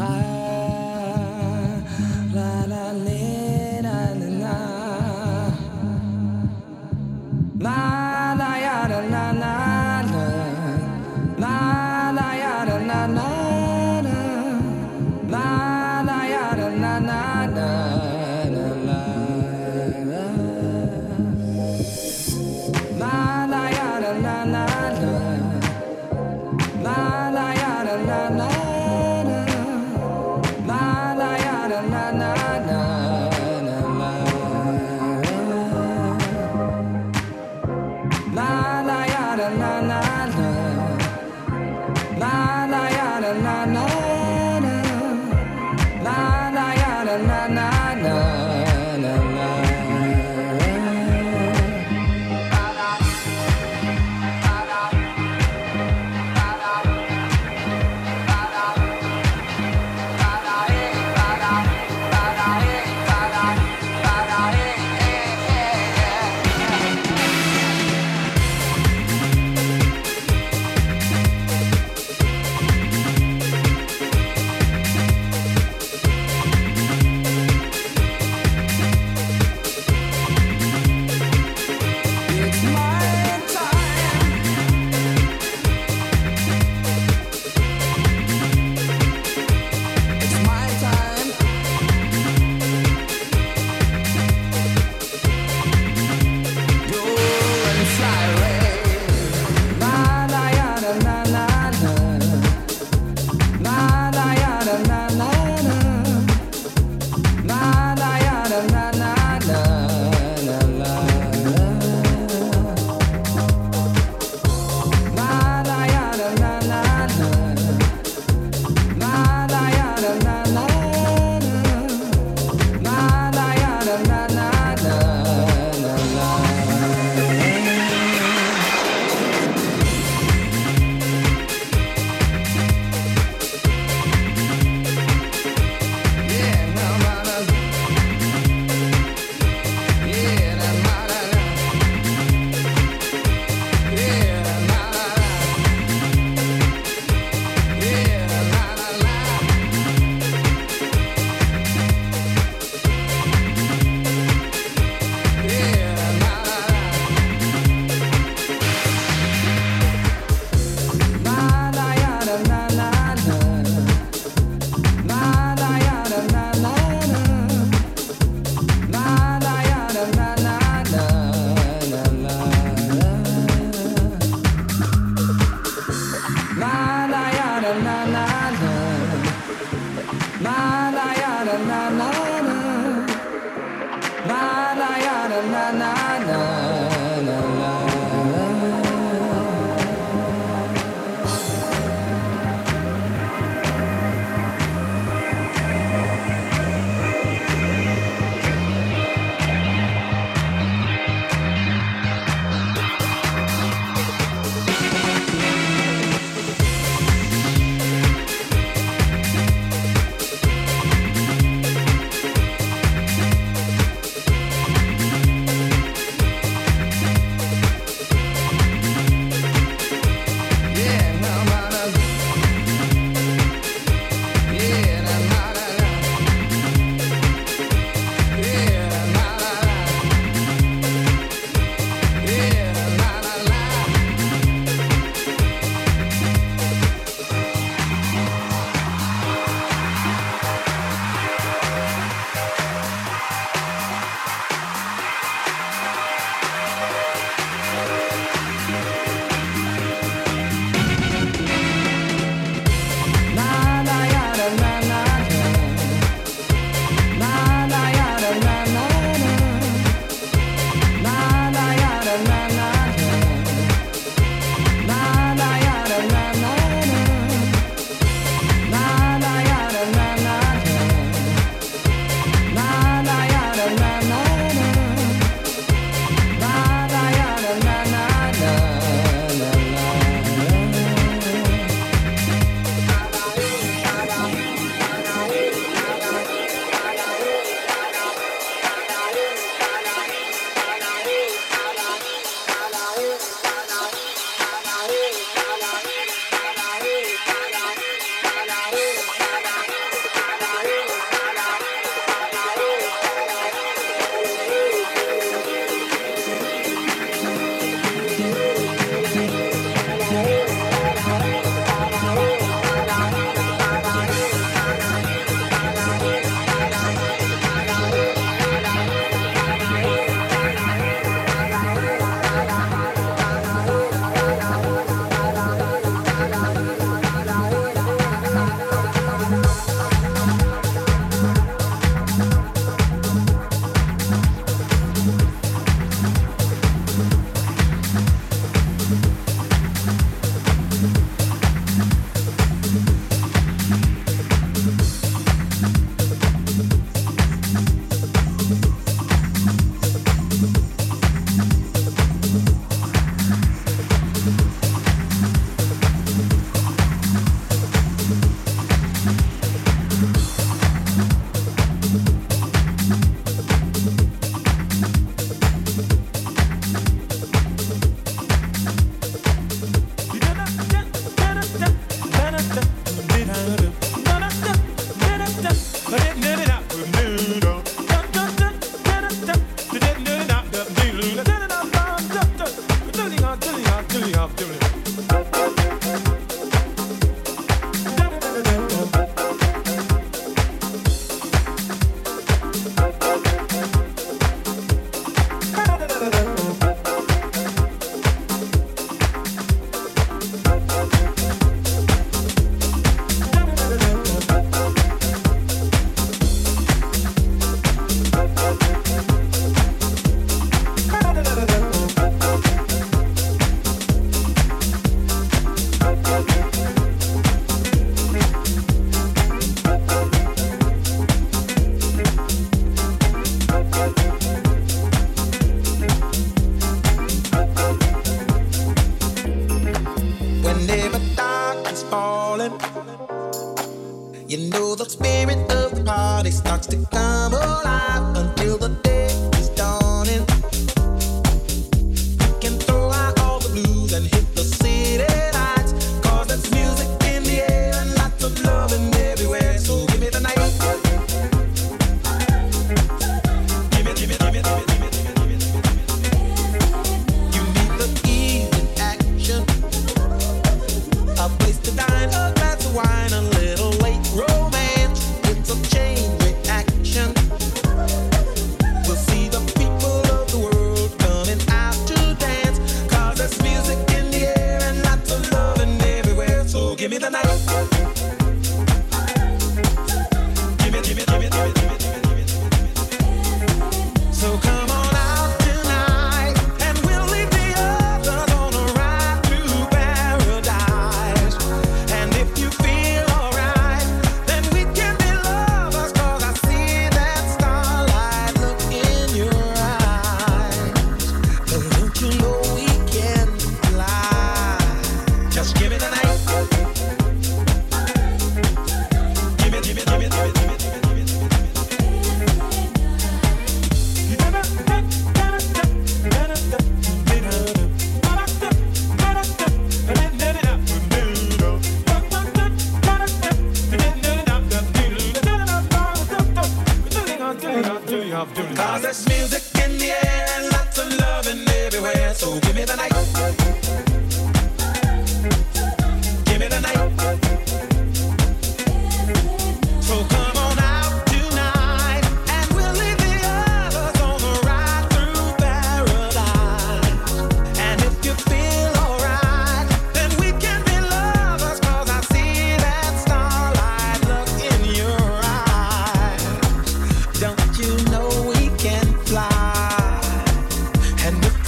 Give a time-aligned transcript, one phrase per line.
[0.00, 0.39] high.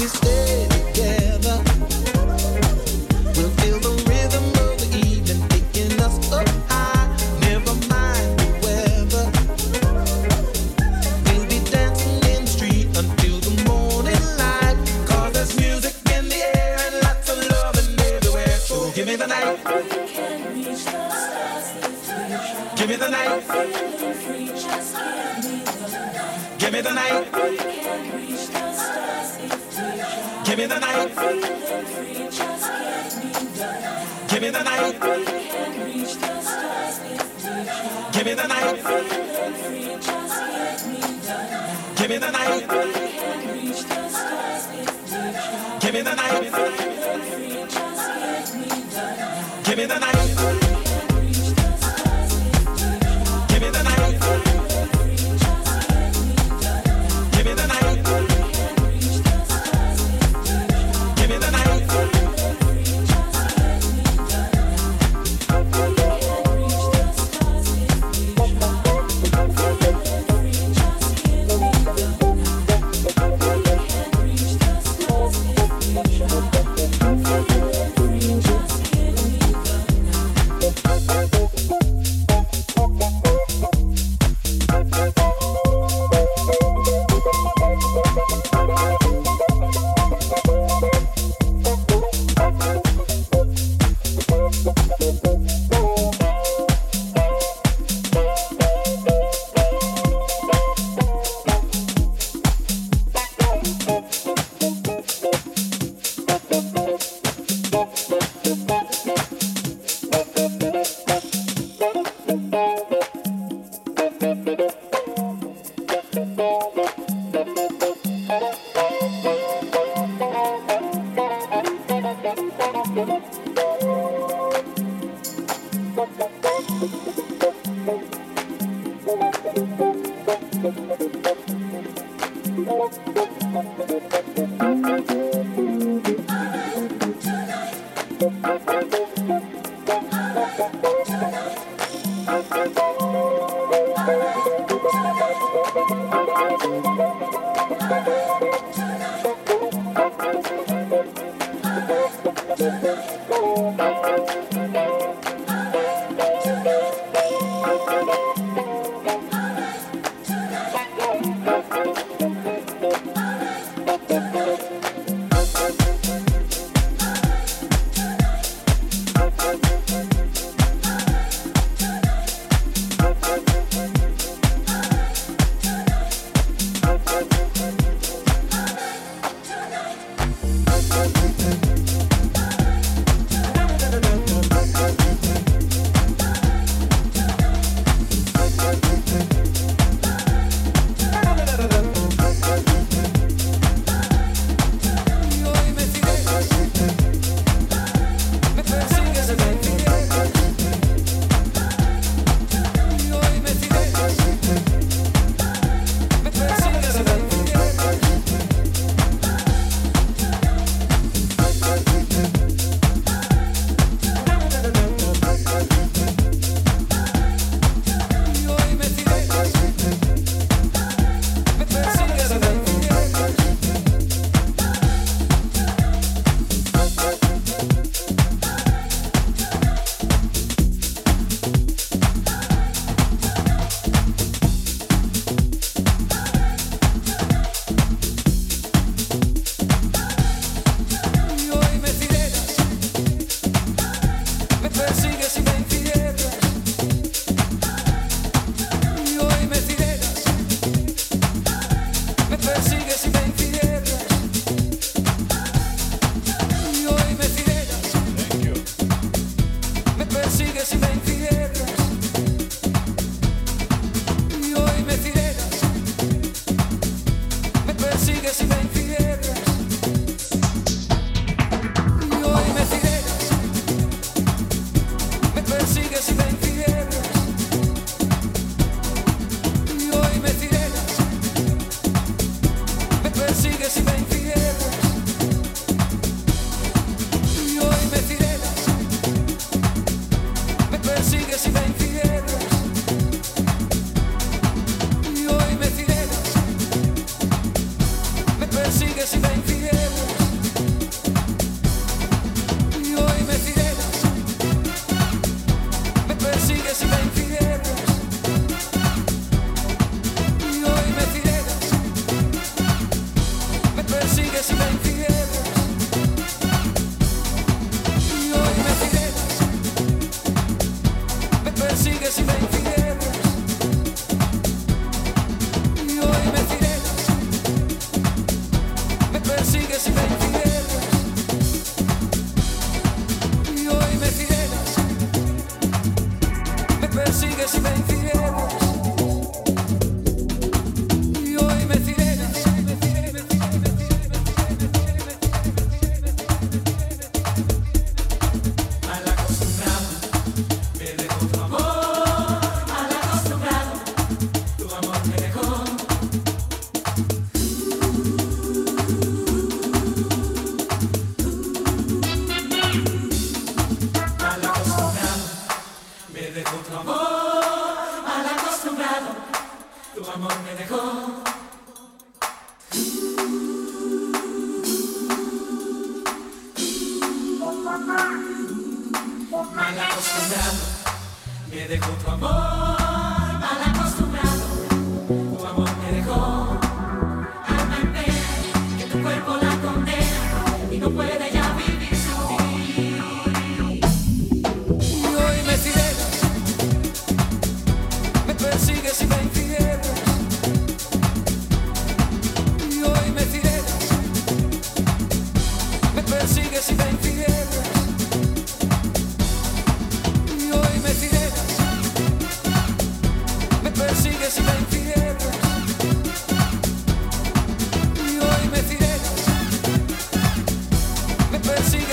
[0.03, 0.42] He stay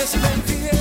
[0.00, 0.79] que se me olvide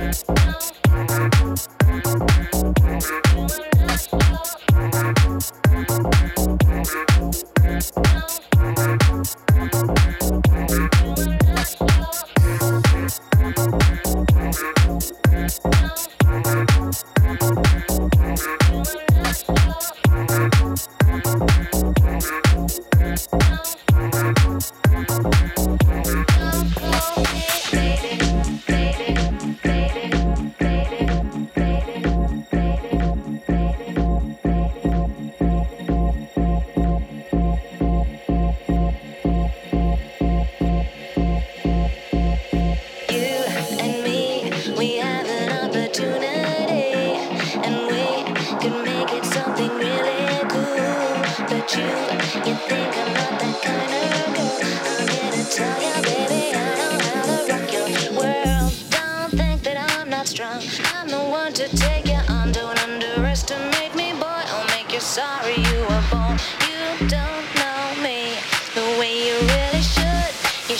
[0.00, 0.40] baby.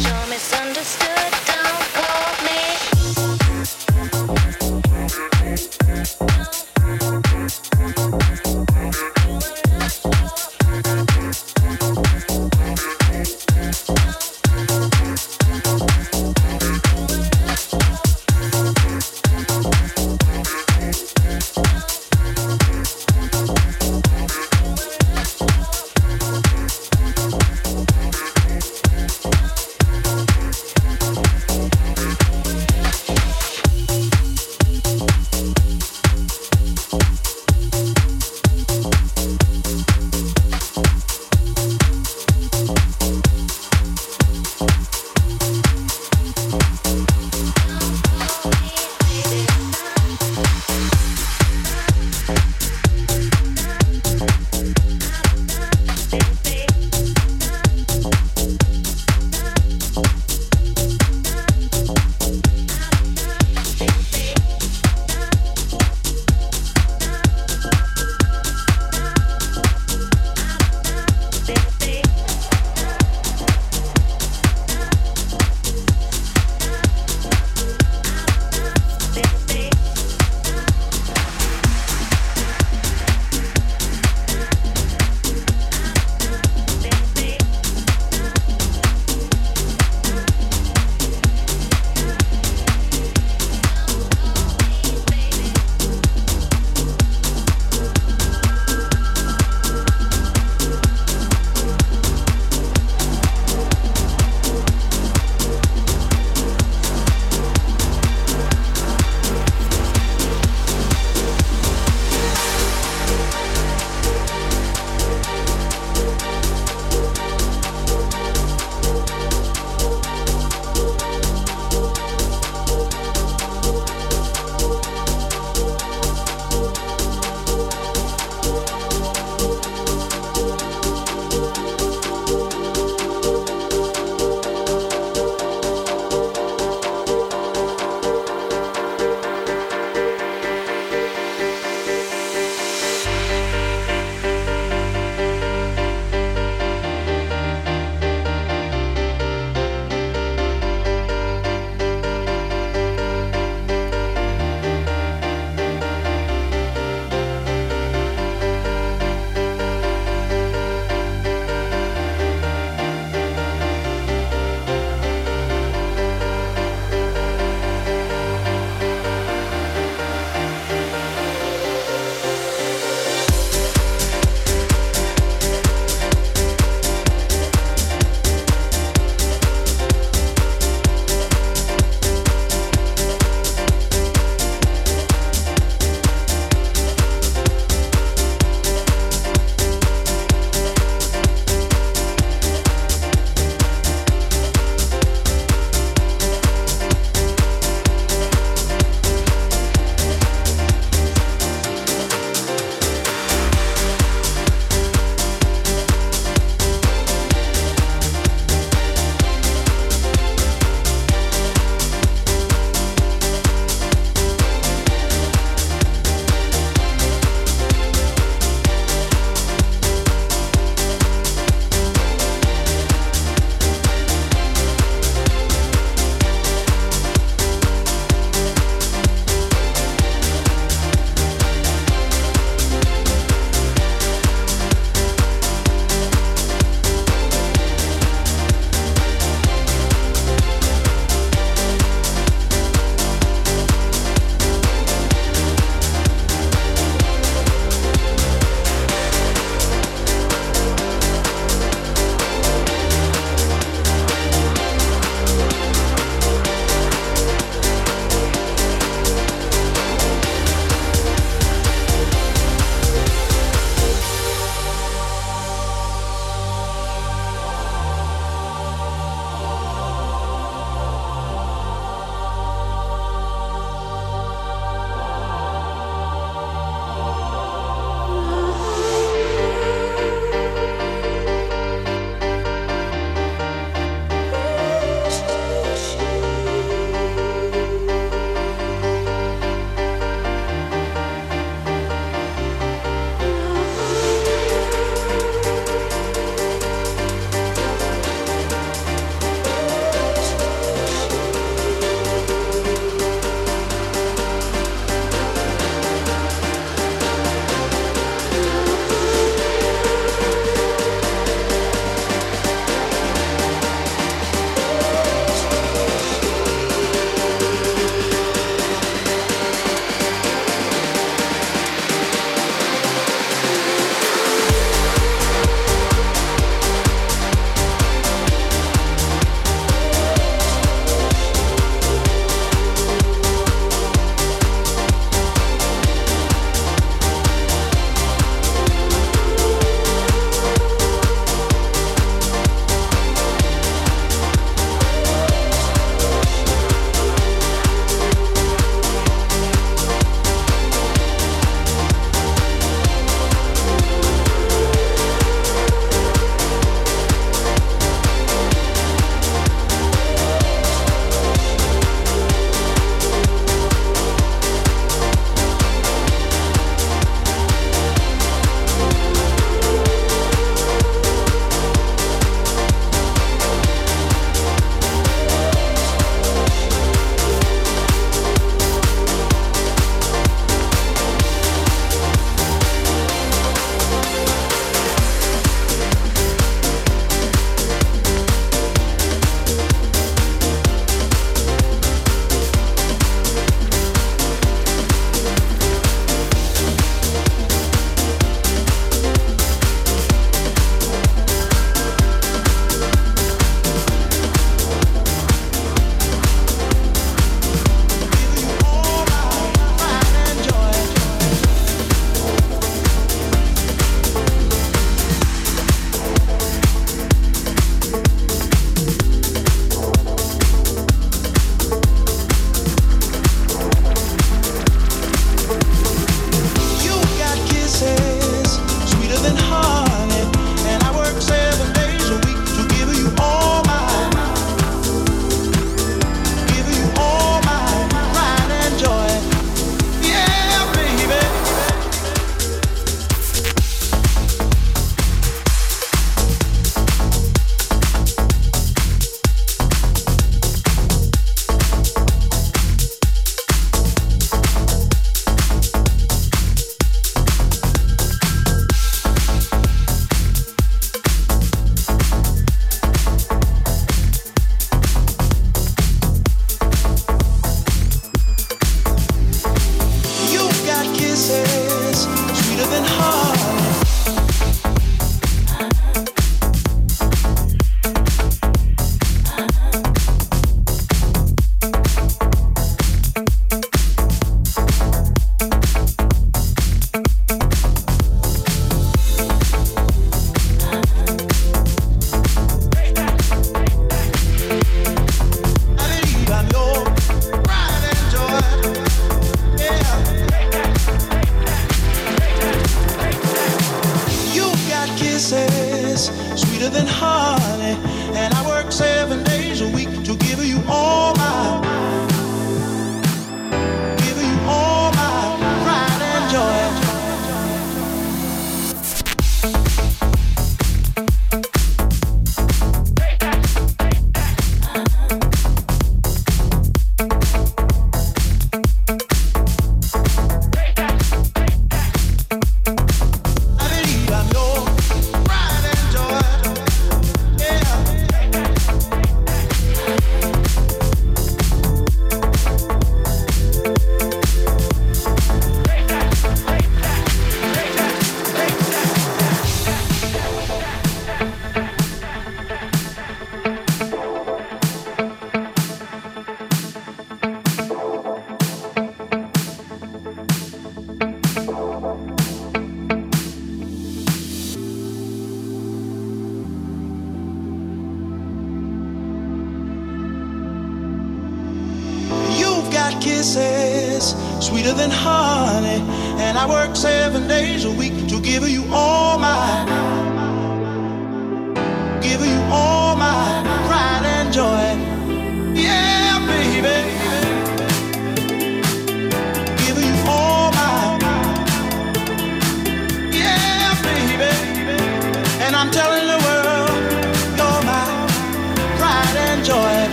[0.00, 1.31] sure misunderstood.